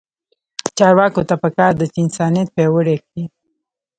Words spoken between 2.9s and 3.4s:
کړي.